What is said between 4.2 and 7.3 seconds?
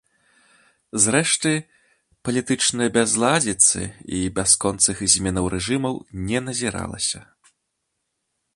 і бясконцых зменаў рэжымаў не назіралася.